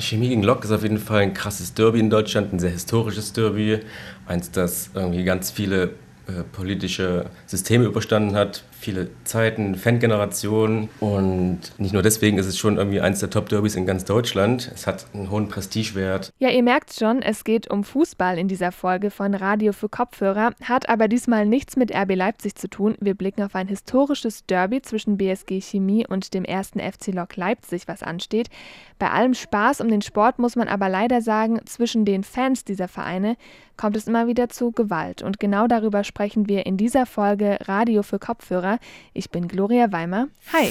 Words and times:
Chemie 0.00 0.28
gegen 0.28 0.42
Lok 0.42 0.64
ist 0.64 0.70
auf 0.70 0.82
jeden 0.82 0.98
Fall 0.98 1.20
ein 1.20 1.34
krasses 1.34 1.74
Derby 1.74 2.00
in 2.00 2.10
Deutschland, 2.10 2.52
ein 2.52 2.58
sehr 2.58 2.70
historisches 2.70 3.32
Derby. 3.32 3.80
Eins, 4.26 4.50
das 4.50 4.90
irgendwie 4.94 5.24
ganz 5.24 5.50
viele 5.50 5.94
äh, 6.28 6.44
politische 6.44 7.30
Systeme 7.46 7.86
überstanden 7.86 8.36
hat, 8.36 8.62
viele 8.78 9.08
Zeiten, 9.24 9.74
Fangenerationen 9.74 10.90
und 11.00 11.60
nicht 11.78 11.94
nur 11.94 12.02
deswegen 12.02 12.36
ist 12.36 12.46
es 12.46 12.58
schon 12.58 12.76
irgendwie 12.76 13.00
eins 13.00 13.20
der 13.20 13.30
Top-Derbys 13.30 13.76
in 13.76 13.86
ganz 13.86 14.04
Deutschland. 14.04 14.70
Es 14.74 14.86
hat 14.86 15.06
einen 15.14 15.30
hohen 15.30 15.48
Prestigewert. 15.48 16.30
Ja, 16.38 16.50
ihr 16.50 16.62
merkt 16.62 16.92
schon, 16.92 17.22
es 17.22 17.44
geht 17.44 17.70
um 17.70 17.82
Fußball 17.82 18.38
in 18.38 18.46
dieser 18.46 18.72
Folge 18.72 19.10
von 19.10 19.34
Radio 19.34 19.72
für 19.72 19.88
Kopfhörer, 19.88 20.52
hat 20.62 20.88
aber 20.90 21.08
diesmal 21.08 21.46
nichts 21.46 21.76
mit 21.76 21.94
RB 21.94 22.14
Leipzig 22.14 22.56
zu 22.56 22.68
tun. 22.68 22.94
Wir 23.00 23.14
blicken 23.14 23.42
auf 23.42 23.54
ein 23.54 23.68
historisches 23.68 24.44
Derby 24.44 24.82
zwischen 24.82 25.16
BSG 25.16 25.60
Chemie 25.60 26.06
und 26.06 26.34
dem 26.34 26.44
ersten 26.44 26.78
FC 26.78 27.08
Lok 27.08 27.36
Leipzig, 27.36 27.88
was 27.88 28.02
ansteht. 28.02 28.50
Bei 28.98 29.10
allem 29.10 29.32
Spaß 29.32 29.80
um 29.80 29.88
den 29.88 30.02
Sport 30.02 30.38
muss 30.38 30.56
man 30.56 30.68
aber 30.68 30.88
leider 30.88 31.22
sagen, 31.22 31.60
zwischen 31.64 32.04
den 32.04 32.22
Fans 32.22 32.64
dieser 32.64 32.88
Vereine 32.88 33.36
kommt 33.78 33.96
es 33.96 34.06
immer 34.06 34.26
wieder 34.26 34.50
zu 34.50 34.72
Gewalt. 34.72 35.22
Und 35.22 35.40
genau 35.40 35.66
darüber 35.66 36.04
sprechen 36.04 36.46
wir 36.48 36.66
in 36.66 36.76
dieser 36.76 37.06
Folge 37.06 37.58
Radio 37.64 38.02
für 38.02 38.18
Kopfhörer. 38.18 38.78
Ich 39.14 39.30
bin 39.30 39.48
Gloria 39.48 39.90
Weimer. 39.90 40.28
Hi. 40.52 40.70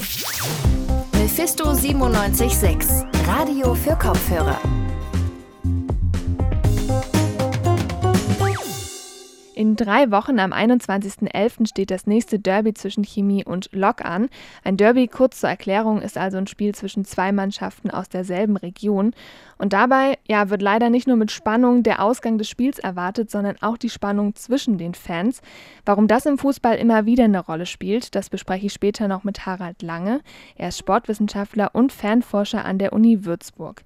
Mephisto 1.13 1.73
976, 1.73 3.03
Radio 3.27 3.73
für 3.73 3.95
Kopfhörer. 3.95 4.59
In 9.57 9.75
drei 9.75 10.11
Wochen 10.11 10.37
am 10.37 10.53
21.11. 10.53 11.67
steht 11.67 11.89
das 11.89 12.05
nächste 12.05 12.37
Derby 12.37 12.75
zwischen 12.75 13.03
Chemie 13.03 13.43
und 13.43 13.69
Lok 13.71 14.05
an. 14.05 14.29
Ein 14.63 14.77
Derby, 14.77 15.07
kurz 15.07 15.39
zur 15.39 15.49
Erklärung, 15.49 15.99
ist 15.99 16.15
also 16.15 16.37
ein 16.37 16.45
Spiel 16.45 16.75
zwischen 16.75 17.05
zwei 17.05 17.31
Mannschaften 17.31 17.89
aus 17.89 18.07
derselben 18.07 18.55
Region. 18.55 19.15
Und 19.57 19.73
dabei 19.73 20.19
ja, 20.27 20.51
wird 20.51 20.61
leider 20.61 20.91
nicht 20.91 21.07
nur 21.07 21.15
mit 21.15 21.31
Spannung 21.31 21.81
der 21.81 22.03
Ausgang 22.03 22.37
des 22.37 22.47
Spiels 22.47 22.77
erwartet, 22.77 23.31
sondern 23.31 23.55
auch 23.61 23.79
die 23.79 23.89
Spannung 23.89 24.35
zwischen 24.35 24.77
den 24.77 24.93
Fans. 24.93 25.41
Warum 25.85 26.07
das 26.07 26.27
im 26.27 26.37
Fußball 26.37 26.75
immer 26.75 27.07
wieder 27.07 27.23
eine 27.23 27.39
Rolle 27.39 27.65
spielt, 27.65 28.13
das 28.13 28.29
bespreche 28.29 28.67
ich 28.67 28.73
später 28.73 29.07
noch 29.07 29.23
mit 29.23 29.47
Harald 29.47 29.81
Lange. 29.81 30.21
Er 30.55 30.67
ist 30.67 30.77
Sportwissenschaftler 30.77 31.71
und 31.73 31.91
Fanforscher 31.91 32.63
an 32.63 32.77
der 32.77 32.93
Uni 32.93 33.25
Würzburg. 33.25 33.81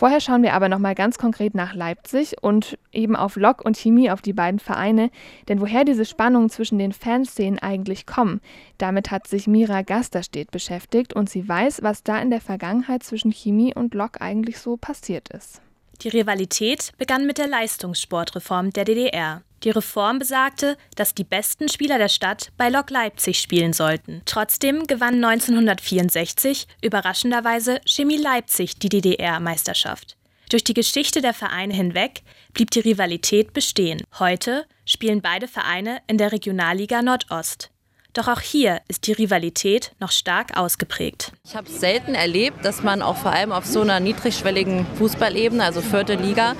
Vorher 0.00 0.20
schauen 0.20 0.42
wir 0.42 0.54
aber 0.54 0.70
noch 0.70 0.78
mal 0.78 0.94
ganz 0.94 1.18
konkret 1.18 1.54
nach 1.54 1.74
Leipzig 1.74 2.36
und 2.40 2.78
eben 2.90 3.16
auf 3.16 3.36
Lok 3.36 3.62
und 3.62 3.76
Chemie, 3.76 4.10
auf 4.10 4.22
die 4.22 4.32
beiden 4.32 4.58
Vereine. 4.58 5.10
Denn 5.46 5.60
woher 5.60 5.84
diese 5.84 6.06
Spannungen 6.06 6.48
zwischen 6.48 6.78
den 6.78 6.92
Fanszenen 6.92 7.58
eigentlich 7.58 8.06
kommen, 8.06 8.40
damit 8.78 9.10
hat 9.10 9.26
sich 9.26 9.46
Mira 9.46 9.82
Gasterstedt 9.82 10.52
beschäftigt 10.52 11.12
und 11.12 11.28
sie 11.28 11.46
weiß, 11.46 11.82
was 11.82 12.02
da 12.02 12.18
in 12.18 12.30
der 12.30 12.40
Vergangenheit 12.40 13.02
zwischen 13.02 13.30
Chemie 13.30 13.74
und 13.74 13.92
Lok 13.92 14.22
eigentlich 14.22 14.58
so 14.58 14.78
passiert 14.78 15.28
ist. 15.34 15.60
Die 16.02 16.08
Rivalität 16.08 16.92
begann 16.96 17.26
mit 17.26 17.36
der 17.36 17.46
Leistungssportreform 17.46 18.70
der 18.70 18.86
DDR. 18.86 19.42
Die 19.64 19.70
Reform 19.70 20.18
besagte, 20.18 20.78
dass 20.96 21.14
die 21.14 21.24
besten 21.24 21.68
Spieler 21.68 21.98
der 21.98 22.08
Stadt 22.08 22.52
bei 22.56 22.70
Lok 22.70 22.88
Leipzig 22.88 23.38
spielen 23.38 23.74
sollten. 23.74 24.22
Trotzdem 24.24 24.86
gewann 24.86 25.22
1964 25.22 26.66
überraschenderweise 26.80 27.82
Chemie 27.86 28.16
Leipzig 28.16 28.78
die 28.78 28.88
DDR-Meisterschaft. 28.88 30.16
Durch 30.48 30.64
die 30.64 30.74
Geschichte 30.74 31.20
der 31.20 31.34
Vereine 31.34 31.74
hinweg 31.74 32.22
blieb 32.54 32.70
die 32.70 32.80
Rivalität 32.80 33.52
bestehen. 33.52 34.02
Heute 34.18 34.64
spielen 34.86 35.20
beide 35.20 35.48
Vereine 35.48 36.00
in 36.06 36.16
der 36.16 36.32
Regionalliga 36.32 37.02
Nordost. 37.02 37.70
Doch 38.12 38.26
auch 38.26 38.40
hier 38.40 38.80
ist 38.88 39.06
die 39.06 39.12
Rivalität 39.12 39.92
noch 40.00 40.10
stark 40.10 40.56
ausgeprägt. 40.56 41.32
Ich 41.44 41.54
habe 41.54 41.70
selten 41.70 42.14
erlebt, 42.14 42.64
dass 42.64 42.82
man 42.82 43.02
auch 43.02 43.16
vor 43.16 43.32
allem 43.32 43.52
auf 43.52 43.66
so 43.66 43.82
einer 43.82 44.00
niedrigschwelligen 44.00 44.86
Fußballebene, 44.98 45.62
also 45.62 45.80
vierte 45.80 46.14
Liga, 46.14 46.56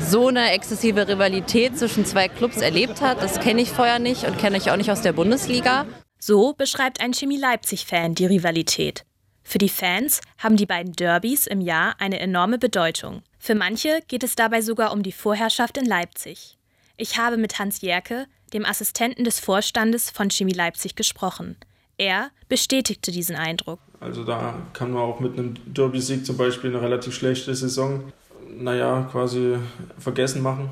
so 0.00 0.28
eine 0.28 0.50
exzessive 0.50 1.06
Rivalität 1.06 1.78
zwischen 1.78 2.04
zwei 2.04 2.28
Clubs 2.28 2.56
erlebt 2.56 3.00
hat. 3.00 3.22
Das 3.22 3.38
kenne 3.38 3.62
ich 3.62 3.70
vorher 3.70 4.00
nicht 4.00 4.24
und 4.24 4.38
kenne 4.38 4.56
ich 4.56 4.70
auch 4.70 4.76
nicht 4.76 4.90
aus 4.90 5.02
der 5.02 5.12
Bundesliga. 5.12 5.86
So 6.18 6.52
beschreibt 6.52 7.00
ein 7.00 7.14
Chemie 7.14 7.38
Leipzig-Fan 7.38 8.14
die 8.14 8.26
Rivalität. 8.26 9.04
Für 9.44 9.58
die 9.58 9.68
Fans 9.68 10.20
haben 10.38 10.56
die 10.56 10.66
beiden 10.66 10.92
Derbys 10.92 11.46
im 11.46 11.60
Jahr 11.60 11.94
eine 11.98 12.20
enorme 12.20 12.58
Bedeutung. 12.58 13.22
Für 13.38 13.54
manche 13.54 14.00
geht 14.08 14.22
es 14.22 14.34
dabei 14.34 14.62
sogar 14.62 14.92
um 14.92 15.02
die 15.02 15.12
Vorherrschaft 15.12 15.76
in 15.78 15.84
Leipzig. 15.84 16.58
Ich 16.96 17.18
habe 17.18 17.36
mit 17.36 17.58
Hans 17.58 17.80
Jerke, 17.80 18.26
dem 18.52 18.64
Assistenten 18.64 19.24
des 19.24 19.40
Vorstandes 19.40 20.10
von 20.10 20.30
Chemie 20.30 20.52
Leipzig, 20.52 20.96
gesprochen. 20.96 21.56
Er 21.98 22.30
bestätigte 22.48 23.12
diesen 23.12 23.36
Eindruck. 23.36 23.80
Also 24.00 24.24
da 24.24 24.54
kann 24.72 24.92
man 24.92 25.02
auch 25.02 25.20
mit 25.20 25.38
einem 25.38 25.54
Derby-Sieg 25.66 26.26
zum 26.26 26.36
Beispiel 26.36 26.70
eine 26.70 26.82
relativ 26.82 27.14
schlechte 27.14 27.54
Saison 27.54 28.12
naja, 28.56 29.08
quasi 29.10 29.56
vergessen 29.98 30.42
machen. 30.42 30.70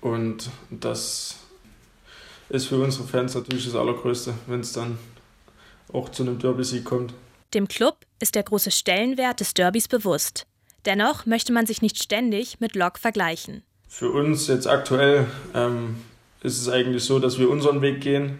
Und 0.00 0.50
das 0.70 1.36
ist 2.48 2.66
für 2.66 2.76
unsere 2.82 3.04
Fans 3.04 3.34
natürlich 3.34 3.64
das 3.64 3.74
Allergrößte, 3.74 4.34
wenn 4.46 4.60
es 4.60 4.72
dann 4.72 4.98
auch 5.92 6.08
zu 6.10 6.22
einem 6.22 6.38
Derby-Sieg 6.38 6.84
kommt. 6.84 7.14
Dem 7.54 7.68
Club 7.68 8.06
ist 8.20 8.34
der 8.34 8.44
große 8.44 8.70
Stellenwert 8.70 9.40
des 9.40 9.54
Derbys 9.54 9.88
bewusst. 9.88 10.46
Dennoch 10.84 11.26
möchte 11.26 11.52
man 11.52 11.66
sich 11.66 11.82
nicht 11.82 12.02
ständig 12.02 12.60
mit 12.60 12.74
Lok 12.74 12.98
vergleichen. 12.98 13.62
Für 13.88 14.10
uns 14.10 14.46
jetzt 14.46 14.66
aktuell 14.66 15.26
ähm, 15.54 15.96
ist 16.42 16.60
es 16.60 16.68
eigentlich 16.68 17.04
so, 17.04 17.18
dass 17.18 17.38
wir 17.38 17.50
unseren 17.50 17.82
Weg 17.82 18.00
gehen, 18.00 18.38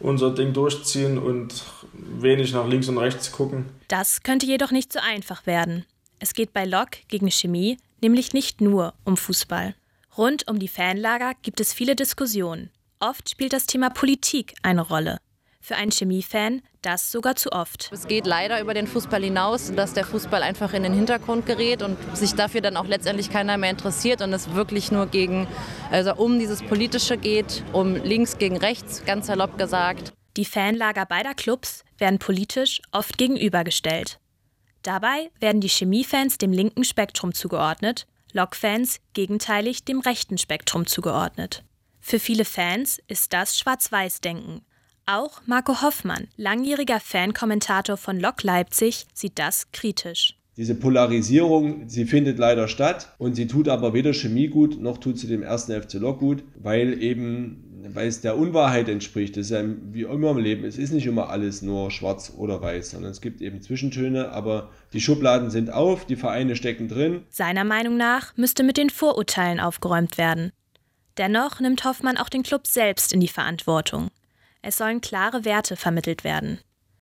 unser 0.00 0.34
Ding 0.34 0.52
durchziehen 0.52 1.18
und 1.18 1.64
wenig 1.92 2.52
nach 2.52 2.66
links 2.66 2.88
und 2.88 2.98
rechts 2.98 3.32
gucken. 3.32 3.66
Das 3.88 4.22
könnte 4.22 4.46
jedoch 4.46 4.70
nicht 4.70 4.92
so 4.92 5.00
einfach 5.00 5.46
werden. 5.46 5.84
Es 6.18 6.34
geht 6.34 6.52
bei 6.52 6.64
Lok 6.64 6.90
gegen 7.08 7.30
Chemie 7.30 7.78
nämlich 8.00 8.32
nicht 8.32 8.60
nur 8.60 8.94
um 9.04 9.16
Fußball. 9.16 9.74
Rund 10.16 10.48
um 10.48 10.58
die 10.58 10.68
Fanlager 10.68 11.32
gibt 11.42 11.60
es 11.60 11.72
viele 11.72 11.94
Diskussionen. 11.94 12.70
Oft 13.00 13.30
spielt 13.30 13.52
das 13.52 13.66
Thema 13.66 13.90
Politik 13.90 14.54
eine 14.62 14.82
Rolle. 14.82 15.18
Für 15.60 15.76
einen 15.76 15.92
Chemiefan 15.92 16.62
das 16.82 17.10
sogar 17.10 17.36
zu 17.36 17.52
oft. 17.52 17.90
Es 17.92 18.06
geht 18.06 18.26
leider 18.26 18.60
über 18.60 18.74
den 18.74 18.86
Fußball 18.86 19.22
hinaus, 19.22 19.72
dass 19.74 19.94
der 19.94 20.04
Fußball 20.04 20.42
einfach 20.42 20.72
in 20.72 20.82
den 20.82 20.94
Hintergrund 20.94 21.46
gerät 21.46 21.82
und 21.82 21.96
sich 22.16 22.34
dafür 22.34 22.60
dann 22.60 22.76
auch 22.76 22.86
letztendlich 22.86 23.30
keiner 23.30 23.56
mehr 23.56 23.70
interessiert 23.70 24.22
und 24.22 24.32
es 24.32 24.54
wirklich 24.54 24.90
nur 24.92 25.06
gegen, 25.06 25.46
also 25.90 26.14
um 26.14 26.38
dieses 26.38 26.62
Politische 26.62 27.16
geht, 27.16 27.64
um 27.72 27.96
links 27.96 28.38
gegen 28.38 28.56
rechts, 28.56 29.04
ganz 29.04 29.26
salopp 29.26 29.58
gesagt. 29.58 30.12
Die 30.36 30.44
Fanlager 30.44 31.06
beider 31.06 31.34
Clubs 31.34 31.84
werden 31.98 32.18
politisch 32.18 32.80
oft 32.92 33.18
gegenübergestellt. 33.18 34.20
Dabei 34.82 35.30
werden 35.40 35.60
die 35.60 35.68
Chemiefans 35.68 36.38
dem 36.38 36.52
linken 36.52 36.84
Spektrum 36.84 37.34
zugeordnet, 37.34 38.06
Lokfans 38.32 39.00
gegenteilig 39.14 39.84
dem 39.84 40.00
rechten 40.00 40.38
Spektrum 40.38 40.86
zugeordnet. 40.86 41.64
Für 42.00 42.20
viele 42.20 42.44
Fans 42.44 43.00
ist 43.08 43.32
das 43.32 43.58
Schwarz-Weiß-Denken. 43.58 44.62
Auch 45.10 45.40
Marco 45.46 45.80
Hoffmann, 45.80 46.28
langjähriger 46.36 47.00
Fankommentator 47.00 47.96
von 47.96 48.20
Lok 48.20 48.42
Leipzig, 48.42 49.06
sieht 49.14 49.38
das 49.38 49.72
kritisch. 49.72 50.36
Diese 50.58 50.74
Polarisierung, 50.74 51.88
sie 51.88 52.04
findet 52.04 52.38
leider 52.38 52.68
statt 52.68 53.14
und 53.16 53.34
sie 53.34 53.46
tut 53.46 53.70
aber 53.70 53.94
weder 53.94 54.12
Chemie 54.12 54.48
gut, 54.48 54.78
noch 54.78 54.98
tut 54.98 55.18
sie 55.18 55.26
dem 55.26 55.42
ersten 55.42 55.80
FC 55.80 55.94
Lok 55.94 56.18
gut, 56.18 56.44
weil 56.56 57.02
eben 57.02 57.64
weil 57.94 58.06
es 58.06 58.20
der 58.20 58.36
Unwahrheit 58.36 58.90
entspricht. 58.90 59.38
Das 59.38 59.46
ist 59.46 59.50
ja 59.52 59.64
wie 59.64 60.02
immer 60.02 60.32
im 60.32 60.36
Leben. 60.36 60.64
Es 60.66 60.76
ist 60.76 60.92
nicht 60.92 61.06
immer 61.06 61.30
alles 61.30 61.62
nur 61.62 61.90
schwarz 61.90 62.34
oder 62.36 62.60
weiß, 62.60 62.90
sondern 62.90 63.10
es 63.10 63.22
gibt 63.22 63.40
eben 63.40 63.62
Zwischentöne, 63.62 64.32
aber 64.32 64.68
die 64.92 65.00
Schubladen 65.00 65.48
sind 65.48 65.72
auf, 65.72 66.04
die 66.04 66.16
Vereine 66.16 66.54
stecken 66.54 66.86
drin. 66.86 67.22
Seiner 67.30 67.64
Meinung 67.64 67.96
nach 67.96 68.36
müsste 68.36 68.62
mit 68.62 68.76
den 68.76 68.90
Vorurteilen 68.90 69.58
aufgeräumt 69.58 70.18
werden. 70.18 70.52
Dennoch 71.16 71.60
nimmt 71.60 71.84
Hoffmann 71.84 72.18
auch 72.18 72.28
den 72.28 72.42
Club 72.42 72.66
selbst 72.66 73.14
in 73.14 73.20
die 73.20 73.28
Verantwortung. 73.28 74.10
Es 74.62 74.76
sollen 74.76 75.00
klare 75.00 75.44
Werte 75.44 75.76
vermittelt 75.76 76.24
werden. 76.24 76.58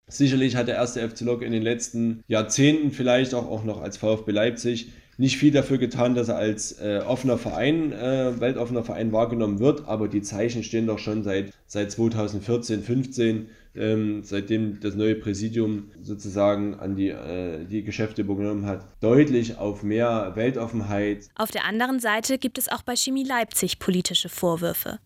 Sicherlich 0.07 0.55
hat 0.55 0.67
der 0.67 0.75
erste 0.75 1.07
FC 1.07 1.21
Lok 1.21 1.41
in 1.43 1.51
den 1.51 1.61
letzten 1.61 2.23
Jahrzehnten, 2.27 2.91
vielleicht 2.91 3.33
auch, 3.33 3.47
auch 3.49 3.63
noch 3.63 3.81
als 3.81 3.97
VfB 3.97 4.31
Leipzig, 4.31 4.91
nicht 5.19 5.37
viel 5.37 5.51
dafür 5.51 5.77
getan, 5.77 6.15
dass 6.15 6.29
er 6.29 6.37
als 6.37 6.79
äh, 6.79 7.01
offener 7.05 7.37
Verein, 7.37 7.91
äh, 7.91 8.39
weltoffener 8.39 8.83
Verein 8.83 9.11
wahrgenommen 9.11 9.59
wird, 9.59 9.85
aber 9.85 10.07
die 10.07 10.21
Zeichen 10.21 10.63
stehen 10.63 10.87
doch 10.87 10.97
schon 10.97 11.23
seit, 11.23 11.51
seit 11.67 11.91
2014, 11.91 12.81
15, 12.81 13.49
ähm, 13.75 14.23
seitdem 14.23 14.79
das 14.79 14.95
neue 14.95 15.15
Präsidium 15.15 15.91
sozusagen 16.01 16.75
an 16.75 16.95
die, 16.95 17.09
äh, 17.09 17.65
die 17.65 17.83
Geschäfte 17.83 18.21
übernommen 18.21 18.65
hat, 18.65 18.87
deutlich 19.01 19.57
auf 19.57 19.83
mehr 19.83 20.31
Weltoffenheit. 20.35 21.27
Auf 21.35 21.51
der 21.51 21.65
anderen 21.65 21.99
Seite 21.99 22.37
gibt 22.37 22.57
es 22.57 22.69
auch 22.69 22.81
bei 22.81 22.95
Chemie 22.95 23.25
Leipzig 23.25 23.77
politische 23.77 24.29
Vorwürfe. 24.29 24.99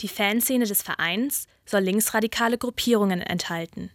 Die 0.00 0.08
Fanszene 0.08 0.64
des 0.64 0.80
Vereins 0.80 1.46
soll 1.70 1.80
linksradikale 1.80 2.58
Gruppierungen 2.58 3.20
enthalten. 3.20 3.90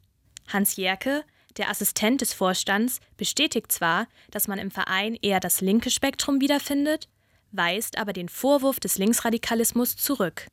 Hans 0.47 0.75
Jerke, 0.75 1.23
der 1.57 1.69
Assistent 1.69 2.21
des 2.21 2.33
Vorstands 2.33 2.99
bestätigt 3.17 3.71
zwar, 3.71 4.07
dass 4.31 4.47
man 4.47 4.59
im 4.59 4.71
Verein 4.71 5.17
eher 5.21 5.39
das 5.39 5.61
linke 5.61 5.89
Spektrum 5.89 6.41
wiederfindet, 6.41 7.07
weist 7.51 7.97
aber 7.97 8.13
den 8.13 8.29
Vorwurf 8.29 8.79
des 8.79 8.97
Linksradikalismus 8.97 9.95
zurück. 9.95 10.47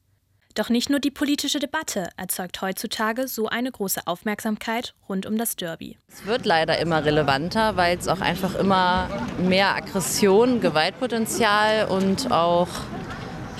Doch 0.54 0.68
nicht 0.68 0.90
nur 0.90 1.00
die 1.00 1.10
politische 1.10 1.60
Debatte 1.60 2.10
erzeugt 2.18 2.60
heutzutage 2.60 3.26
so 3.26 3.48
eine 3.48 3.72
große 3.72 4.02
Aufmerksamkeit 4.06 4.94
rund 5.08 5.24
um 5.24 5.38
das 5.38 5.56
Derby. 5.56 5.96
Es 6.08 6.26
wird 6.26 6.44
leider 6.44 6.78
immer 6.78 7.04
relevanter, 7.04 7.76
weil 7.76 7.96
es 7.96 8.06
auch 8.06 8.20
einfach 8.20 8.54
immer 8.56 9.08
mehr 9.38 9.74
Aggression, 9.74 10.60
Gewaltpotenzial 10.60 11.88
und 11.88 12.30
auch 12.30 12.68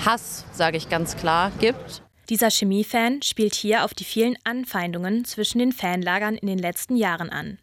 Hass, 0.05 0.45
sage 0.51 0.77
ich 0.77 0.87
ganz 0.87 1.17
klar, 1.17 1.51
gibt. 1.59 2.02
Dieser 2.29 2.49
Chemiefan 2.49 3.21
spielt 3.21 3.53
hier 3.53 3.83
auf 3.83 3.93
die 3.93 4.05
vielen 4.05 4.37
Anfeindungen 4.45 5.25
zwischen 5.25 5.59
den 5.59 5.73
Fanlagern 5.73 6.35
in 6.35 6.47
den 6.47 6.59
letzten 6.59 6.95
Jahren 6.95 7.29
an. 7.29 7.59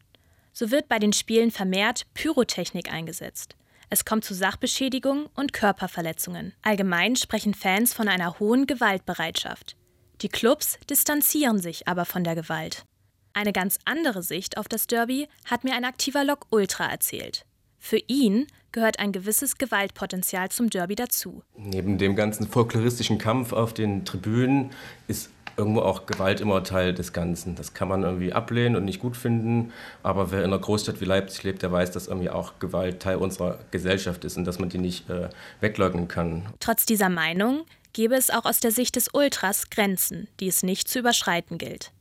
So 0.53 0.71
wird 0.71 0.89
bei 0.89 0.99
den 0.99 1.15
Spielen 1.15 1.51
vermehrt 1.51 2.07
Pyrotechnik 2.13 2.93
eingesetzt. 2.93 3.57
Es 3.89 4.05
kommt 4.05 4.25
zu 4.25 4.35
Sachbeschädigung 4.35 5.29
und 5.35 5.53
Körperverletzungen. 5.53 6.53
Allgemein 6.63 7.17
sprechen 7.17 7.55
Fans 7.55 7.95
von 7.95 8.09
einer 8.09 8.39
hohen 8.39 8.67
Gewaltbereitschaft. 8.67 9.77
Die 10.21 10.29
Clubs 10.29 10.79
distanzieren 10.89 11.59
sich 11.59 11.89
aber 11.89 12.05
von 12.05 12.23
der 12.23 12.35
Gewalt. 12.35 12.85
Eine 13.33 13.53
ganz 13.53 13.79
andere 13.85 14.23
Sicht 14.23 14.59
auf 14.59 14.69
das 14.69 14.87
Derby 14.87 15.29
hat 15.45 15.65
mir 15.65 15.75
ein 15.75 15.85
aktiver 15.85 16.25
Lok 16.25 16.47
Ultra 16.51 16.87
erzählt. 16.87 17.47
Für 17.81 17.99
ihn 18.07 18.47
gehört 18.73 19.01
ein 19.01 19.11
gewisses 19.11 19.59
Gewaltpotenzial 19.59 20.51
zum 20.51 20.71
Derby 20.71 20.95
dazu. 20.95 21.43
Neben 21.57 21.99
dem 21.99 22.15
ganzen 22.15 22.47
folkloristischen 22.47 23.19
Kampf 23.19 23.53
auf 23.53 23.75
den 23.75 24.05
Tribünen 24.05 24.71
ist 25.09 25.31
irgendwo 25.57 25.81
auch 25.81 26.07
Gewalt 26.07 26.41
immer 26.41 26.63
Teil 26.63 26.95
des 26.95 27.13
Ganzen. 27.13 27.57
Das 27.57 27.75
kann 27.75 27.89
man 27.89 28.03
irgendwie 28.03 28.33
ablehnen 28.33 28.77
und 28.77 28.85
nicht 28.85 29.01
gut 29.01 29.17
finden, 29.17 29.73
aber 30.03 30.31
wer 30.31 30.41
in 30.41 30.47
einer 30.47 30.59
Großstadt 30.59 31.01
wie 31.01 31.05
Leipzig 31.05 31.43
lebt, 31.43 31.63
der 31.63 31.73
weiß, 31.73 31.91
dass 31.91 32.07
irgendwie 32.07 32.31
auch 32.31 32.59
Gewalt 32.61 33.01
Teil 33.01 33.17
unserer 33.17 33.59
Gesellschaft 33.71 34.25
ist 34.25 34.37
und 34.37 34.45
dass 34.45 34.59
man 34.59 34.69
die 34.69 34.79
nicht 34.79 35.11
äh, 35.11 35.29
wegleugnen 35.61 36.07
kann. 36.07 36.47
Trotz 36.61 36.87
dieser 36.87 37.09
Meinung 37.09 37.65
gäbe 37.93 38.15
es 38.15 38.31
auch 38.31 38.45
aus 38.45 38.61
der 38.61 38.71
Sicht 38.71 38.97
des 38.97 39.09
Ultras 39.13 39.71
Grenzen, 39.71 40.29
die 40.39 40.49
es 40.49 40.63
nicht 40.63 40.89
zu 40.89 41.01
überschreiten 41.01 41.59
gilt. 41.59 41.93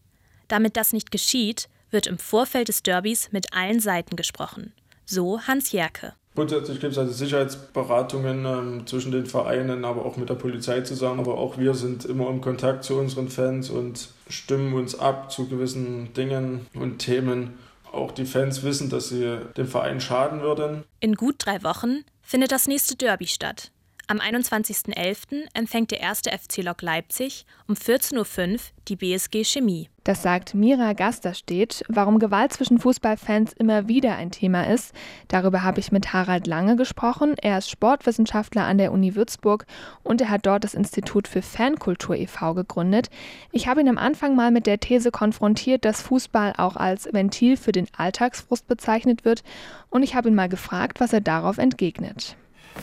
Damit 0.48 0.78
das 0.78 0.94
nicht 0.94 1.12
geschieht, 1.12 1.68
wird 1.92 2.06
im 2.06 2.18
Vorfeld 2.18 2.68
des 2.68 2.84
Derbys 2.84 3.32
mit 3.32 3.54
allen 3.54 3.80
Seiten 3.80 4.16
gesprochen. 4.16 4.74
So 5.10 5.42
Hans 5.42 5.72
Jerke. 5.72 6.14
Grundsätzlich 6.36 6.80
gibt 6.80 6.94
es 6.94 7.00
also 7.00 7.12
Sicherheitsberatungen 7.12 8.46
ähm, 8.46 8.86
zwischen 8.86 9.12
den 9.12 9.26
Vereinen, 9.26 9.84
aber 9.84 10.06
auch 10.06 10.18
mit 10.18 10.30
der 10.30 10.36
Polizei 10.36 10.82
zusammen. 10.82 11.20
Aber 11.20 11.40
auch 11.40 11.58
wir 11.58 11.74
sind 11.74 12.06
immer 12.06 12.30
im 12.30 12.42
Kontakt 12.42 12.84
zu 12.84 12.96
unseren 12.96 13.28
Fans 13.28 13.72
und 13.72 14.10
stimmen 14.30 14.72
uns 14.74 14.98
ab 15.00 15.32
zu 15.32 15.48
gewissen 15.48 16.14
Dingen 16.14 16.68
und 16.76 17.00
Themen. 17.00 17.58
Auch 17.92 18.12
die 18.12 18.26
Fans 18.26 18.62
wissen, 18.62 18.92
dass 18.92 19.10
sie 19.10 19.40
dem 19.58 19.68
Verein 19.68 20.00
schaden 20.00 20.42
würden. 20.42 20.84
In 21.00 21.16
gut 21.16 21.38
drei 21.40 21.64
Wochen 21.64 22.06
findet 22.22 22.52
das 22.52 22.68
nächste 22.68 22.96
Derby 22.96 23.26
statt. 23.26 23.72
Am 24.12 24.18
21.11. 24.18 25.46
empfängt 25.54 25.92
der 25.92 26.00
erste 26.00 26.32
FC 26.32 26.64
Lok 26.64 26.82
Leipzig 26.82 27.46
um 27.68 27.76
14.05 27.76 28.54
Uhr 28.54 28.60
die 28.88 28.96
BSG 28.96 29.44
Chemie. 29.44 29.88
Das 30.04 30.24
sagt 30.24 30.56
Mira 30.56 30.94
Gasterstedt. 30.94 31.84
Warum 31.90 32.18
Gewalt 32.18 32.52
zwischen 32.52 32.80
Fußballfans 32.80 33.54
immer 33.54 33.88
wieder 33.88 34.16
ein 34.16 34.32
Thema 34.32 34.64
ist, 34.64 34.96
darüber 35.28 35.62
habe 35.62 35.80
ich 35.80 35.92
mit 35.92 36.12
Harald 36.12 36.48
Lange 36.48 36.76
gesprochen. 36.76 37.36
Er 37.40 37.60
ist 37.60 37.70
Sportwissenschaftler 37.70 38.64
an 38.64 38.80
der 38.80 38.94
Uni 38.94 39.14
Würzburg 39.14 39.68
und 40.02 40.22
er 40.22 40.30
hat 40.32 40.48
dort 40.48 40.64
das 40.64 40.74
Institut 40.74 41.28
für 41.28 41.44
Fankultur 41.44 42.16
e.V. 42.16 42.56
gegründet. 42.56 43.12
Ich 43.52 43.68
habe 43.68 43.82
ihn 43.82 43.90
am 43.90 44.00
Anfang 44.00 44.36
mal 44.36 44.50
mit 44.50 44.66
der 44.66 44.80
These 44.80 45.12
konfrontiert, 45.12 45.86
dass 45.86 46.02
Fußball 46.02 46.56
auch 46.58 46.78
als 46.78 47.14
Ventil 47.14 47.58
für 47.58 47.74
den 47.74 47.86
Alltagsfrust 47.96 48.68
bezeichnet 48.68 49.24
wird 49.24 49.44
und 49.92 50.02
ich 50.02 50.16
habe 50.16 50.30
ihn 50.30 50.36
mal 50.36 50.50
gefragt, 50.50 51.00
was 51.00 51.14
er 51.14 51.22
darauf 51.22 51.60
entgegnet. 51.60 52.36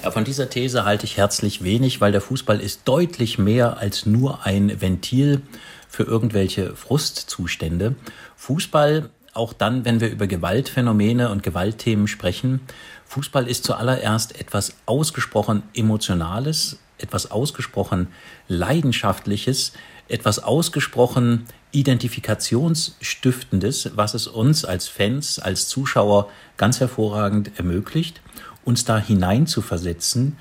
Ja, 0.02 0.10
von 0.10 0.24
dieser 0.24 0.50
These 0.50 0.84
halte 0.84 1.04
ich 1.04 1.16
herzlich 1.16 1.64
wenig, 1.64 2.00
weil 2.00 2.12
der 2.12 2.20
Fußball 2.20 2.60
ist 2.60 2.82
deutlich 2.84 3.38
mehr 3.38 3.78
als 3.78 4.06
nur 4.06 4.46
ein 4.46 4.80
Ventil 4.80 5.42
für 5.88 6.04
irgendwelche 6.04 6.76
Frustzustände. 6.76 7.96
Fußball, 8.36 9.10
auch 9.32 9.52
dann, 9.52 9.84
wenn 9.84 10.00
wir 10.00 10.10
über 10.10 10.26
Gewaltphänomene 10.26 11.30
und 11.30 11.42
Gewaltthemen 11.42 12.08
sprechen, 12.08 12.60
Fußball 13.06 13.48
ist 13.48 13.64
zuallererst 13.64 14.40
etwas 14.40 14.74
ausgesprochen 14.86 15.62
Emotionales, 15.74 16.78
etwas 16.98 17.30
ausgesprochen 17.30 18.08
Leidenschaftliches, 18.48 19.74
etwas 20.08 20.42
ausgesprochen 20.42 21.44
Identifikationsstiftendes, 21.72 23.90
was 23.96 24.14
es 24.14 24.28
uns 24.28 24.64
als 24.64 24.88
Fans, 24.88 25.38
als 25.38 25.68
Zuschauer 25.68 26.30
ganz 26.56 26.80
hervorragend 26.80 27.50
ermöglicht 27.58 28.22
uns 28.66 28.84
da 28.84 28.98
hineinzuversetzen, 28.98 30.36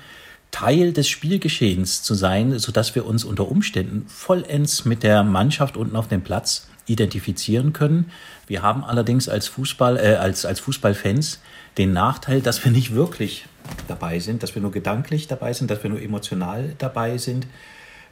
Teil 0.50 0.92
des 0.92 1.08
Spielgeschehens 1.08 2.02
zu 2.02 2.14
sein, 2.14 2.58
sodass 2.58 2.94
wir 2.94 3.06
uns 3.06 3.24
unter 3.24 3.50
Umständen 3.50 4.06
vollends 4.08 4.84
mit 4.84 5.02
der 5.02 5.22
Mannschaft 5.22 5.76
unten 5.76 5.96
auf 5.96 6.08
dem 6.08 6.22
Platz 6.22 6.68
identifizieren 6.86 7.72
können. 7.72 8.10
Wir 8.46 8.62
haben 8.62 8.84
allerdings 8.84 9.28
als 9.28 9.48
Fußball, 9.48 9.96
äh, 9.96 10.16
als, 10.16 10.46
als 10.46 10.60
Fußballfans 10.60 11.40
den 11.78 11.92
Nachteil, 11.92 12.40
dass 12.40 12.64
wir 12.64 12.72
nicht 12.72 12.94
wirklich 12.94 13.46
dabei 13.88 14.18
sind, 14.18 14.42
dass 14.42 14.54
wir 14.54 14.62
nur 14.62 14.70
gedanklich 14.70 15.26
dabei 15.26 15.52
sind, 15.52 15.70
dass 15.70 15.82
wir 15.82 15.90
nur 15.90 16.00
emotional 16.00 16.74
dabei 16.78 17.18
sind. 17.18 17.46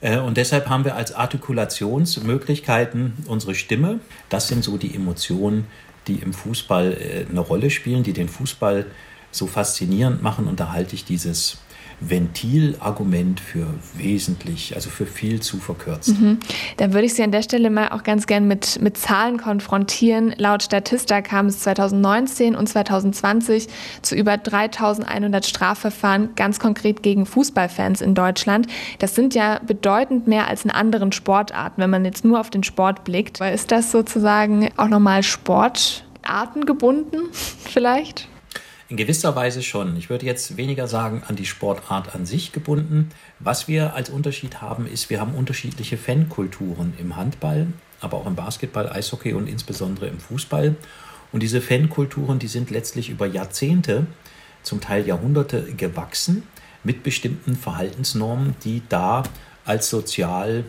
Äh, 0.00 0.19
und 0.19 0.37
deshalb 0.37 0.69
haben 0.69 0.84
wir 0.84 0.96
als 0.96 1.14
Artikulationsmöglichkeiten 1.14 3.14
unsere 3.26 3.55
Stimme. 3.55 4.00
Das 4.28 4.49
sind 4.49 4.64
so 4.64 4.76
die 4.76 4.94
Emotionen, 4.94 5.67
die 6.08 6.17
im 6.17 6.32
Fußball 6.32 6.93
äh, 6.93 7.26
eine 7.31 7.40
Rolle 7.40 7.70
spielen, 7.70 8.02
die 8.02 8.12
den 8.12 8.28
Fußball 8.28 8.87
so 9.36 9.46
faszinierend 9.46 10.22
machen 10.22 10.46
und 10.46 10.60
da 10.60 10.72
halte 10.72 10.94
ich 10.94 11.04
dieses 11.04 11.58
Ventilargument 12.00 13.40
für 13.40 13.66
wesentlich, 13.94 14.75
also 14.75 14.90
für 14.90 15.06
viel 15.06 15.40
zu 15.40 15.58
verkürzt. 15.58 16.20
Mhm. 16.20 16.38
Dann 16.76 16.92
würde 16.92 17.06
ich 17.06 17.14
Sie 17.14 17.22
an 17.22 17.32
der 17.32 17.42
Stelle 17.42 17.70
mal 17.70 17.90
auch 17.90 18.02
ganz 18.02 18.26
gern 18.26 18.46
mit, 18.46 18.81
mit 18.81 18.98
Zahlen 18.98 19.38
konfrontieren. 19.38 20.34
Laut 20.36 20.62
Statista 20.62 21.22
kam 21.22 21.46
es 21.46 21.60
2019 21.60 22.56
und 22.56 22.69
2020 22.69 23.69
zu 24.02 24.14
über 24.14 24.36
3100 24.36 25.46
Strafverfahren, 25.46 26.31
ganz 26.36 26.58
konkret 26.58 27.02
gegen 27.02 27.26
Fußballfans 27.26 28.00
in 28.00 28.14
Deutschland. 28.14 28.66
Das 28.98 29.14
sind 29.14 29.34
ja 29.34 29.60
bedeutend 29.66 30.26
mehr 30.26 30.48
als 30.48 30.64
in 30.64 30.70
anderen 30.70 31.12
Sportarten, 31.12 31.81
wenn 31.81 31.90
man 31.90 32.04
jetzt 32.04 32.25
nur 32.25 32.40
auf 32.40 32.50
den 32.50 32.64
Sport 32.64 33.04
blickt. 33.04 33.40
Ist 33.40 33.70
das 33.70 33.90
sozusagen 33.90 34.70
auch 34.76 34.88
nochmal 34.88 35.22
sportartengebunden 35.22 37.22
vielleicht? 37.32 38.28
In 38.94 38.99
gewisser 38.99 39.35
Weise 39.35 39.61
schon. 39.64 39.96
Ich 39.96 40.08
würde 40.08 40.25
jetzt 40.25 40.56
weniger 40.56 40.87
sagen 40.87 41.25
an 41.26 41.35
die 41.35 41.46
Sportart 41.46 42.14
an 42.14 42.26
sich 42.26 42.52
gebunden. 42.52 43.11
Was 43.41 43.67
wir 43.67 43.94
als 43.94 44.08
Unterschied 44.08 44.62
haben, 44.62 44.87
ist, 44.87 45.11
wir 45.11 45.20
haben 45.20 45.35
unterschiedliche 45.35 45.96
Fankulturen 45.96 46.94
im 47.00 47.17
Handball, 47.17 47.67
aber 48.00 48.19
auch 48.19 48.26
im 48.26 48.37
Basketball, 48.37 48.88
Eishockey 48.88 49.32
und 49.32 49.49
insbesondere 49.49 50.06
im 50.06 50.20
Fußball. 50.20 50.76
Und 51.32 51.43
diese 51.43 51.61
Fankulturen, 51.61 52.38
die 52.38 52.46
sind 52.46 52.70
letztlich 52.70 53.11
über 53.11 53.26
Jahrzehnte, 53.26 54.06
zum 54.62 54.81
Teil 54.81 55.05
Jahrhunderte 55.08 55.64
gewachsen 55.73 56.44
mit 56.85 57.03
bestimmten 57.03 57.56
Verhaltensnormen, 57.56 58.55
die 58.63 58.81
da 58.89 59.24
als 59.65 59.91
sozial 59.91 60.63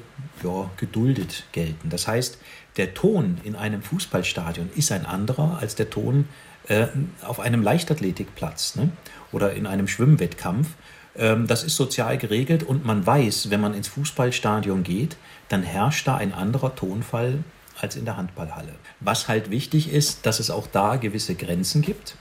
ja, 0.44 0.72
geduldet 0.78 1.44
gelten. 1.52 1.92
Das 1.92 2.08
heißt, 2.08 2.40
der 2.78 2.96
Ton 2.96 3.38
in 3.44 3.56
einem 3.56 3.84
Fußballstadion 3.84 4.72
ist 4.76 4.92
ein 4.92 5.06
anderer 5.06 5.60
als 5.60 5.76
der 5.76 5.92
Ton 5.92 6.28
äh, 6.68 6.88
auf 7.22 7.40
einem 7.40 7.62
Leichtathletikplatz 7.62 8.76
ne? 8.76 8.90
oder 9.32 9.54
in 9.54 9.68
einem 9.68 9.88
Schwimmwettkampf. 9.88 10.70
Ähm, 11.18 11.48
das 11.48 11.64
ist 11.64 11.76
sozial 11.76 12.18
geregelt 12.18 12.64
und 12.64 12.86
man 12.86 13.06
weiß, 13.06 13.50
wenn 13.50 13.62
man 13.62 13.74
ins 13.74 13.88
Fußballstadion 13.88 14.84
geht, 14.84 15.18
dann 15.50 15.64
herrscht 15.64 16.08
da 16.08 16.16
ein 16.18 16.34
anderer 16.34 16.76
Tonfall 16.76 17.44
als 17.80 17.96
in 17.96 18.06
der 18.06 18.18
Handballhalle. 18.18 18.74
Was 19.00 19.28
halt 19.28 19.52
wichtig 19.52 19.92
ist, 19.92 20.26
dass 20.26 20.40
es 20.40 20.50
auch 20.50 20.68
da 20.68 20.96
gewisse 20.96 21.36
Grenzen 21.36 21.82
gibt. 21.82 22.16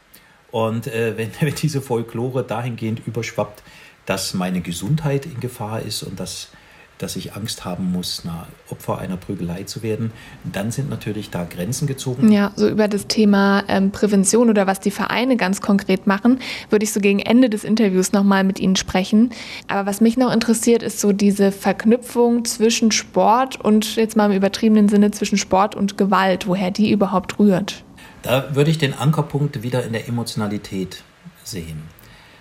Und 0.50 0.86
äh, 0.86 1.14
wenn, 1.16 1.30
wenn 1.40 1.54
diese 1.54 1.80
Folklore 1.80 2.44
dahingehend 2.44 3.06
überschwappt, 3.06 3.62
dass 4.06 4.34
meine 4.34 4.60
Gesundheit 4.60 5.26
in 5.26 5.40
Gefahr 5.40 5.80
ist 5.80 6.02
und 6.02 6.20
dass 6.20 6.50
dass 6.98 7.16
ich 7.16 7.34
Angst 7.34 7.64
haben 7.64 7.92
muss, 7.92 8.22
na, 8.24 8.46
Opfer 8.70 8.98
einer 8.98 9.16
Prügelei 9.16 9.64
zu 9.64 9.82
werden, 9.82 10.12
dann 10.44 10.70
sind 10.70 10.90
natürlich 10.90 11.30
da 11.30 11.44
Grenzen 11.44 11.86
gezogen. 11.86 12.30
Ja, 12.30 12.52
so 12.56 12.68
über 12.68 12.88
das 12.88 13.06
Thema 13.06 13.64
ähm, 13.68 13.90
Prävention 13.90 14.48
oder 14.48 14.66
was 14.66 14.80
die 14.80 14.90
Vereine 14.90 15.36
ganz 15.36 15.60
konkret 15.60 16.06
machen, 16.06 16.38
würde 16.70 16.84
ich 16.84 16.92
so 16.92 17.00
gegen 17.00 17.18
Ende 17.18 17.50
des 17.50 17.64
Interviews 17.64 18.12
nochmal 18.12 18.44
mit 18.44 18.60
Ihnen 18.60 18.76
sprechen. 18.76 19.30
Aber 19.68 19.86
was 19.86 20.00
mich 20.00 20.16
noch 20.16 20.32
interessiert, 20.32 20.82
ist 20.82 21.00
so 21.00 21.12
diese 21.12 21.52
Verknüpfung 21.52 22.44
zwischen 22.44 22.92
Sport 22.92 23.60
und 23.60 23.96
jetzt 23.96 24.16
mal 24.16 24.30
im 24.30 24.36
übertriebenen 24.36 24.88
Sinne 24.88 25.10
zwischen 25.10 25.38
Sport 25.38 25.74
und 25.74 25.98
Gewalt, 25.98 26.46
woher 26.46 26.70
die 26.70 26.90
überhaupt 26.90 27.38
rührt. 27.38 27.84
Da 28.22 28.54
würde 28.54 28.70
ich 28.70 28.78
den 28.78 28.94
Ankerpunkt 28.94 29.62
wieder 29.62 29.84
in 29.84 29.92
der 29.92 30.08
Emotionalität 30.08 31.02
sehen. 31.42 31.82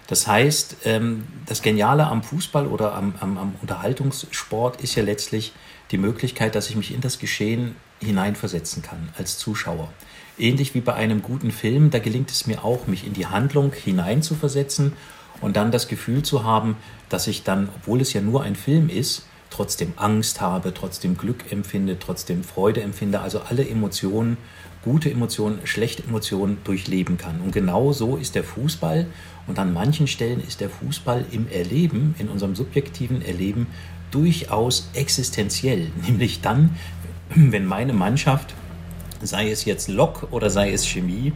Das 0.08 0.28
heißt, 0.28 0.78
ähm, 0.86 1.26
das 1.46 1.62
Geniale 1.62 2.08
am 2.08 2.24
Fußball 2.24 2.68
oder 2.68 2.94
am, 2.94 3.14
am, 3.20 3.38
am, 3.38 3.56
Unterhaltungssport 3.62 4.82
ist 4.82 4.96
ja 4.96 5.04
letztlich 5.04 5.54
die 5.92 5.98
Möglichkeit, 5.98 6.56
dass 6.56 6.70
ich 6.70 6.76
mich 6.76 6.94
in 6.94 7.02
das 7.02 7.20
Geschehen 7.20 7.76
hineinversetzen 8.02 8.84
kann 8.84 9.10
als 9.18 9.38
Zuschauer. 9.38 9.92
Ähnlich 10.38 10.74
wie 10.74 10.82
bei 10.82 10.94
einem 10.94 11.22
guten 11.22 11.52
Film, 11.52 11.90
da 11.92 12.00
gelingt 12.00 12.32
es 12.32 12.48
mir 12.48 12.64
auch, 12.64 12.88
mich 12.88 13.06
in 13.06 13.14
die 13.14 13.28
Handlung 13.28 13.72
hineinzuversetzen 13.72 14.94
und 15.42 15.56
dann 15.56 15.72
das 15.72 15.88
Gefühl 15.88 16.24
zu 16.24 16.44
haben, 16.44 16.76
dass 17.10 17.28
ich 17.28 17.44
dann, 17.44 17.70
obwohl 17.76 18.02
es 18.02 18.14
ja 18.14 18.22
nur 18.22 18.44
ein 18.44 18.56
Film 18.56 18.90
ist, 18.90 19.26
trotzdem 19.52 19.94
Angst 19.98 20.42
habe, 20.42 20.74
trotzdem 20.74 21.16
Glück 21.16 21.52
empfinde, 21.52 22.00
trotzdem 22.00 22.44
Freude 22.44 22.82
empfinde, 22.82 23.22
also 23.22 23.42
alle 23.42 23.68
Emotionen, 23.68 24.38
gute 24.84 25.10
Emotionen, 25.10 25.60
schlechte 25.66 26.04
Emotionen 26.04 26.58
durchleben 26.64 27.18
kann. 27.18 27.42
Und 27.42 27.52
genau 27.52 27.94
so 27.94 28.18
ist 28.18 28.36
der 28.36 28.44
Fußball 28.44 29.08
und 29.48 29.60
an 29.60 29.74
manchen 29.74 30.08
Stellen 30.08 30.42
ist 30.46 30.62
der 30.62 30.70
Fußball 30.70 31.26
im 31.32 31.48
Erleben, 31.50 32.16
in 32.20 32.30
unserem 32.30 32.56
subjektiven 32.56 33.22
Erleben 33.22 33.68
durchaus 34.12 34.90
existenziell, 34.94 35.92
nämlich 36.08 36.42
dann, 36.42 36.78
wenn 37.34 37.66
meine 37.66 37.94
Mannschaft, 37.94 38.54
sei 39.22 39.50
es 39.50 39.66
jetzt 39.66 39.88
Lok 39.88 40.28
oder 40.32 40.50
sei 40.50 40.72
es 40.72 40.86
Chemie, 40.86 41.34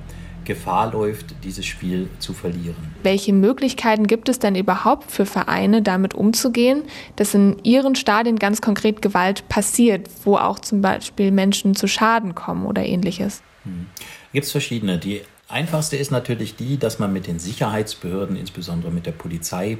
Gefahr 0.47 0.91
läuft, 0.91 1.35
dieses 1.43 1.65
Spiel 1.65 2.09
zu 2.19 2.33
verlieren. 2.33 2.75
Welche 3.03 3.33
Möglichkeiten 3.33 4.07
gibt 4.07 4.29
es 4.29 4.39
denn 4.39 4.55
überhaupt 4.55 5.11
für 5.11 5.25
Vereine, 5.25 5.81
damit 5.81 6.15
umzugehen, 6.15 6.83
dass 7.17 7.33
in 7.33 7.57
ihren 7.63 7.95
Stadien 7.95 8.39
ganz 8.39 8.61
konkret 8.61 9.01
Gewalt 9.01 9.47
passiert, 9.49 10.09
wo 10.23 10.37
auch 10.37 10.59
zum 10.59 10.81
Beispiel 10.81 11.31
Menschen 11.31 11.75
zu 11.75 11.87
Schaden 11.87 12.33
kommen 12.33 12.65
oder 12.65 12.83
ähnliches? 12.83 13.43
Hm. 13.63 13.87
Gibt 14.33 14.45
es 14.45 14.51
verschiedene. 14.51 14.97
Die 14.97 15.21
einfachste 15.49 15.97
ist 15.97 16.11
natürlich 16.11 16.55
die, 16.55 16.77
dass 16.77 16.97
man 16.97 17.13
mit 17.13 17.27
den 17.27 17.39
Sicherheitsbehörden, 17.39 18.35
insbesondere 18.35 18.91
mit 18.91 19.05
der 19.05 19.11
Polizei, 19.11 19.77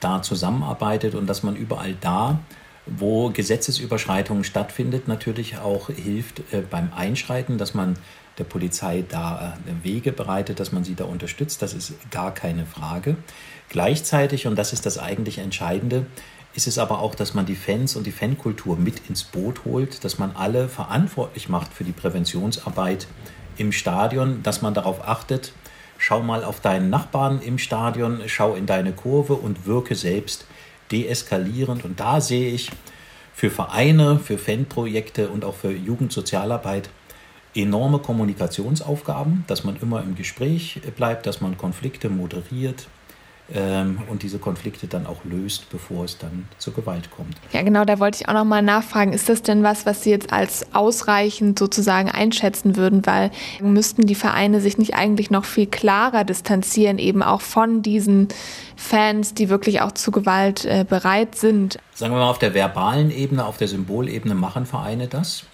da 0.00 0.20
zusammenarbeitet 0.20 1.14
und 1.14 1.26
dass 1.26 1.42
man 1.42 1.56
überall 1.56 1.94
da, 2.00 2.40
wo 2.86 3.30
Gesetzesüberschreitungen 3.30 4.44
stattfindet, 4.44 5.08
natürlich 5.08 5.58
auch 5.58 5.88
hilft 5.88 6.40
äh, 6.52 6.62
beim 6.68 6.92
Einschreiten, 6.92 7.58
dass 7.58 7.74
man 7.74 7.96
der 8.38 8.44
Polizei 8.44 9.04
da 9.08 9.56
äh, 9.66 9.84
Wege 9.84 10.12
bereitet, 10.12 10.58
dass 10.58 10.72
man 10.72 10.84
sie 10.84 10.94
da 10.94 11.04
unterstützt. 11.04 11.62
Das 11.62 11.74
ist 11.74 11.94
gar 12.10 12.34
keine 12.34 12.66
Frage. 12.66 13.16
Gleichzeitig, 13.68 14.46
und 14.46 14.56
das 14.56 14.72
ist 14.72 14.84
das 14.86 14.98
eigentlich 14.98 15.38
Entscheidende, 15.38 16.06
ist 16.54 16.66
es 16.66 16.78
aber 16.78 17.00
auch, 17.00 17.14
dass 17.14 17.34
man 17.34 17.46
die 17.46 17.54
Fans 17.54 17.96
und 17.96 18.06
die 18.06 18.12
Fankultur 18.12 18.76
mit 18.76 19.08
ins 19.08 19.24
Boot 19.24 19.64
holt, 19.64 20.04
dass 20.04 20.18
man 20.18 20.32
alle 20.36 20.68
verantwortlich 20.68 21.48
macht 21.48 21.72
für 21.72 21.84
die 21.84 21.92
Präventionsarbeit 21.92 23.06
im 23.56 23.72
Stadion, 23.72 24.42
dass 24.42 24.60
man 24.60 24.74
darauf 24.74 25.06
achtet, 25.06 25.52
schau 25.96 26.20
mal 26.20 26.44
auf 26.44 26.60
deinen 26.60 26.90
Nachbarn 26.90 27.40
im 27.40 27.58
Stadion, 27.58 28.20
schau 28.26 28.54
in 28.54 28.66
deine 28.66 28.92
Kurve 28.92 29.34
und 29.34 29.66
wirke 29.66 29.94
selbst 29.94 30.46
deeskalierend. 30.92 31.84
Und 31.84 31.98
da 31.98 32.20
sehe 32.20 32.50
ich 32.50 32.70
für 33.34 33.50
Vereine, 33.50 34.18
für 34.18 34.38
Fanprojekte 34.38 35.28
und 35.28 35.44
auch 35.44 35.54
für 35.54 35.72
Jugendsozialarbeit 35.72 36.90
enorme 37.54 37.98
Kommunikationsaufgaben, 37.98 39.44
dass 39.46 39.64
man 39.64 39.76
immer 39.80 40.02
im 40.02 40.14
Gespräch 40.14 40.80
bleibt, 40.96 41.26
dass 41.26 41.40
man 41.40 41.58
Konflikte 41.58 42.08
moderiert, 42.08 42.86
ähm, 43.54 43.98
und 44.08 44.22
diese 44.22 44.38
Konflikte 44.38 44.86
dann 44.86 45.06
auch 45.06 45.24
löst, 45.24 45.68
bevor 45.70 46.04
es 46.04 46.18
dann 46.18 46.46
zur 46.58 46.74
Gewalt 46.74 47.10
kommt. 47.10 47.36
Ja, 47.52 47.62
genau, 47.62 47.84
da 47.84 47.98
wollte 47.98 48.18
ich 48.20 48.28
auch 48.28 48.34
noch 48.34 48.44
mal 48.44 48.62
nachfragen, 48.62 49.12
ist 49.12 49.28
das 49.28 49.42
denn 49.42 49.62
was, 49.62 49.84
was 49.84 50.02
Sie 50.02 50.10
jetzt 50.10 50.32
als 50.32 50.74
ausreichend 50.74 51.58
sozusagen 51.58 52.10
einschätzen 52.10 52.76
würden, 52.76 53.04
weil 53.04 53.30
müssten 53.60 54.06
die 54.06 54.14
Vereine 54.14 54.60
sich 54.60 54.78
nicht 54.78 54.94
eigentlich 54.94 55.30
noch 55.30 55.44
viel 55.44 55.66
klarer 55.66 56.24
distanzieren, 56.24 56.98
eben 56.98 57.22
auch 57.22 57.40
von 57.40 57.82
diesen 57.82 58.28
Fans, 58.76 59.34
die 59.34 59.48
wirklich 59.48 59.80
auch 59.82 59.92
zu 59.92 60.10
Gewalt 60.10 60.64
äh, 60.64 60.84
bereit 60.88 61.34
sind? 61.34 61.78
Sagen 61.94 62.14
wir 62.14 62.18
mal, 62.18 62.30
auf 62.30 62.38
der 62.38 62.54
verbalen 62.54 63.10
Ebene, 63.10 63.44
auf 63.44 63.58
der 63.58 63.68
Symbolebene 63.68 64.34
machen 64.34 64.66
Vereine 64.66 65.08
das. 65.08 65.44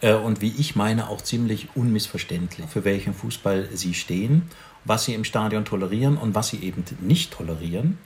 Äh, 0.00 0.14
und 0.14 0.40
wie 0.40 0.52
ich 0.58 0.76
meine, 0.76 1.08
auch 1.08 1.20
ziemlich 1.20 1.68
unmissverständlich, 1.74 2.66
für 2.68 2.84
welchen 2.84 3.14
Fußball 3.14 3.68
sie 3.72 3.94
stehen, 3.94 4.42
was 4.84 5.04
sie 5.04 5.14
im 5.14 5.24
Stadion 5.24 5.64
tolerieren 5.64 6.16
und 6.16 6.34
was 6.34 6.48
sie 6.48 6.58
eben 6.62 6.84
nicht 7.00 7.32
tolerieren. 7.32 7.98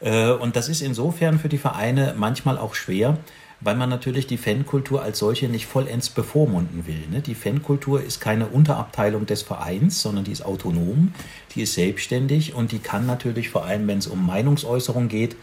Äh, 0.00 0.30
und 0.30 0.56
das 0.56 0.68
ist 0.68 0.82
insofern 0.82 1.38
für 1.38 1.48
die 1.48 1.58
Vereine 1.58 2.14
manchmal 2.16 2.58
auch 2.58 2.74
schwer, 2.74 3.18
weil 3.60 3.74
man 3.74 3.88
natürlich 3.88 4.26
die 4.26 4.36
Fankultur 4.36 5.02
als 5.02 5.18
solche 5.18 5.48
nicht 5.48 5.66
vollends 5.66 6.10
bevormunden 6.10 6.86
will. 6.86 7.06
Ne? 7.10 7.22
Die 7.22 7.34
Fankultur 7.34 8.02
ist 8.02 8.20
keine 8.20 8.46
Unterabteilung 8.46 9.24
des 9.26 9.42
Vereins, 9.42 10.02
sondern 10.02 10.24
die 10.24 10.32
ist 10.32 10.44
autonom, 10.44 11.12
die 11.54 11.62
ist 11.62 11.74
selbstständig 11.74 12.54
und 12.54 12.72
die 12.72 12.78
kann 12.78 13.06
natürlich 13.06 13.48
vor 13.48 13.64
allem, 13.64 13.86
wenn 13.88 13.98
es 13.98 14.06
um 14.06 14.26
Meinungsäußerung 14.26 15.08
geht, 15.08 15.36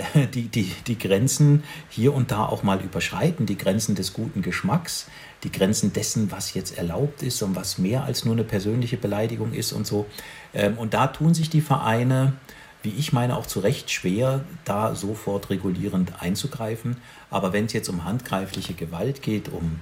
die, 0.34 0.48
die, 0.48 0.72
die 0.86 0.98
Grenzen 0.98 1.62
hier 1.88 2.14
und 2.14 2.30
da 2.30 2.46
auch 2.46 2.62
mal 2.62 2.80
überschreiten, 2.80 3.46
die 3.46 3.58
Grenzen 3.58 3.94
des 3.94 4.12
guten 4.12 4.42
Geschmacks, 4.42 5.06
die 5.44 5.52
Grenzen 5.52 5.92
dessen, 5.92 6.30
was 6.30 6.54
jetzt 6.54 6.78
erlaubt 6.78 7.22
ist 7.22 7.42
und 7.42 7.56
was 7.56 7.78
mehr 7.78 8.04
als 8.04 8.24
nur 8.24 8.34
eine 8.34 8.44
persönliche 8.44 8.96
Beleidigung 8.96 9.52
ist 9.52 9.72
und 9.72 9.86
so. 9.86 10.06
Ähm, 10.54 10.78
und 10.78 10.94
da 10.94 11.08
tun 11.08 11.34
sich 11.34 11.50
die 11.50 11.60
Vereine, 11.60 12.34
wie 12.82 12.90
ich 12.90 13.12
meine, 13.12 13.36
auch 13.36 13.46
zu 13.46 13.60
Recht 13.60 13.90
schwer, 13.90 14.44
da 14.64 14.94
sofort 14.94 15.50
regulierend 15.50 16.20
einzugreifen. 16.20 16.96
Aber 17.30 17.52
wenn 17.52 17.66
es 17.66 17.72
jetzt 17.72 17.88
um 17.88 18.04
handgreifliche 18.04 18.74
Gewalt 18.74 19.22
geht, 19.22 19.48
um 19.48 19.80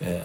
äh, 0.00 0.18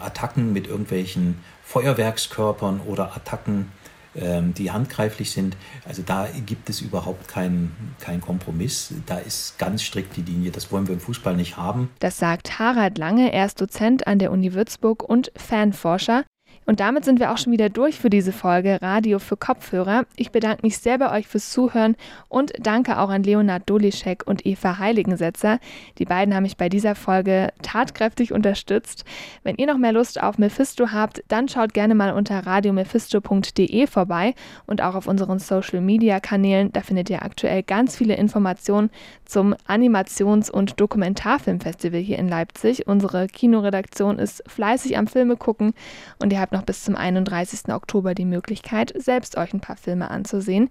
Attacken 0.00 0.52
mit 0.52 0.66
irgendwelchen 0.66 1.38
Feuerwerkskörpern 1.62 2.80
oder 2.80 3.14
Attacken 3.16 3.70
die 4.14 4.70
handgreiflich 4.70 5.30
sind. 5.32 5.56
Also 5.86 6.02
da 6.02 6.28
gibt 6.46 6.70
es 6.70 6.80
überhaupt 6.80 7.26
keinen 7.28 7.94
kein 8.00 8.20
Kompromiss. 8.20 8.94
Da 9.06 9.18
ist 9.18 9.58
ganz 9.58 9.82
strikt 9.82 10.16
die 10.16 10.22
Linie. 10.22 10.50
Das 10.50 10.70
wollen 10.70 10.86
wir 10.86 10.94
im 10.94 11.00
Fußball 11.00 11.34
nicht 11.36 11.56
haben. 11.56 11.90
Das 11.98 12.18
sagt 12.18 12.58
Harald 12.58 12.98
Lange. 12.98 13.32
Er 13.32 13.46
ist 13.46 13.60
Dozent 13.60 14.06
an 14.06 14.18
der 14.18 14.30
Uni 14.30 14.54
Würzburg 14.54 15.02
und 15.02 15.32
Fanforscher. 15.36 16.24
Und 16.66 16.80
damit 16.80 17.04
sind 17.04 17.20
wir 17.20 17.30
auch 17.30 17.38
schon 17.38 17.52
wieder 17.52 17.68
durch 17.68 17.98
für 17.98 18.10
diese 18.10 18.32
Folge 18.32 18.80
Radio 18.80 19.18
für 19.18 19.36
Kopfhörer. 19.36 20.06
Ich 20.16 20.30
bedanke 20.30 20.62
mich 20.62 20.78
sehr 20.78 20.98
bei 20.98 21.12
euch 21.12 21.28
fürs 21.28 21.50
Zuhören 21.50 21.96
und 22.28 22.52
danke 22.60 22.98
auch 22.98 23.10
an 23.10 23.22
Leonard 23.22 23.68
Dolischek 23.68 24.26
und 24.26 24.46
Eva 24.46 24.78
Heiligensetzer. 24.78 25.58
Die 25.98 26.06
beiden 26.06 26.34
haben 26.34 26.44
mich 26.44 26.56
bei 26.56 26.68
dieser 26.68 26.94
Folge 26.94 27.52
tatkräftig 27.62 28.32
unterstützt. 28.32 29.04
Wenn 29.42 29.56
ihr 29.56 29.66
noch 29.66 29.76
mehr 29.76 29.92
Lust 29.92 30.22
auf 30.22 30.38
Mephisto 30.38 30.90
habt, 30.90 31.22
dann 31.28 31.48
schaut 31.48 31.74
gerne 31.74 31.94
mal 31.94 32.14
unter 32.14 32.46
radiomephisto.de 32.46 33.86
vorbei 33.86 34.34
und 34.66 34.80
auch 34.80 34.94
auf 34.94 35.06
unseren 35.06 35.38
Social 35.38 35.80
Media 35.82 36.18
Kanälen. 36.20 36.72
Da 36.72 36.80
findet 36.80 37.10
ihr 37.10 37.22
aktuell 37.22 37.62
ganz 37.62 37.96
viele 37.96 38.16
Informationen 38.16 38.90
zum 39.26 39.54
Animations- 39.66 40.50
und 40.50 40.80
Dokumentarfilmfestival 40.80 42.00
hier 42.00 42.18
in 42.18 42.28
Leipzig. 42.28 42.86
Unsere 42.86 43.26
Kinoredaktion 43.26 44.18
ist 44.18 44.42
fleißig 44.46 44.96
am 44.96 45.06
Filme 45.06 45.36
gucken 45.36 45.74
und 46.22 46.32
ihr 46.32 46.40
habt 46.40 46.53
noch 46.54 46.62
bis 46.62 46.82
zum 46.82 46.96
31. 46.96 47.68
Oktober 47.68 48.14
die 48.14 48.24
Möglichkeit, 48.24 48.94
selbst 48.96 49.36
euch 49.36 49.52
ein 49.52 49.60
paar 49.60 49.76
Filme 49.76 50.10
anzusehen. 50.10 50.70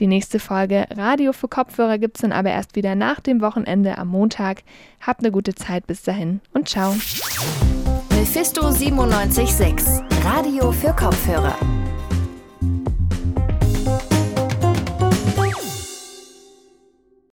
Die 0.00 0.06
nächste 0.06 0.38
Folge 0.38 0.86
Radio 0.96 1.34
für 1.34 1.48
Kopfhörer 1.48 1.98
gibt 1.98 2.16
es 2.16 2.22
dann 2.22 2.32
aber 2.32 2.50
erst 2.50 2.74
wieder 2.76 2.94
nach 2.94 3.20
dem 3.20 3.42
Wochenende 3.42 3.98
am 3.98 4.08
Montag. 4.08 4.62
Habt 5.00 5.20
eine 5.20 5.30
gute 5.30 5.54
Zeit 5.54 5.86
bis 5.86 6.02
dahin 6.02 6.40
und 6.54 6.68
ciao. 6.68 6.94
Mephisto 8.10 8.62
976, 8.62 10.00
Radio 10.24 10.72
für 10.72 10.94
Kopfhörer. 10.94 11.56